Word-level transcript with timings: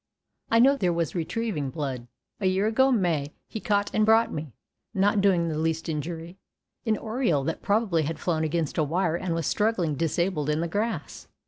I 0.49 0.57
know 0.57 0.77
there 0.77 0.91
was 0.91 1.13
retrieving 1.13 1.69
blood. 1.69 2.07
A 2.39 2.47
year 2.47 2.65
ago 2.65 2.91
May 2.91 3.35
he 3.47 3.59
caught 3.59 3.91
and 3.93 4.03
brought 4.03 4.33
me, 4.33 4.51
not 4.95 5.21
doing 5.21 5.47
the 5.47 5.59
least 5.59 5.87
injury, 5.87 6.39
an 6.87 6.97
oriole 6.97 7.43
that 7.43 7.61
probably 7.61 8.01
had 8.01 8.17
flown 8.17 8.43
against 8.43 8.79
a 8.79 8.83
wire 8.83 9.15
and 9.15 9.35
was 9.35 9.45
struggling 9.45 9.93
disabled 9.93 10.49
in 10.49 10.59
the 10.59 10.67
grass. 10.67 11.27